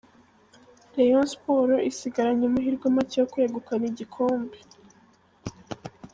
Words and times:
Rayon 0.95 1.25
Sports 1.31 1.83
isigaranye 1.91 2.45
amahirwe 2.49 2.87
make 2.95 3.15
yo 3.21 3.27
kwegukana 3.31 3.85
igikombe. 3.91 4.57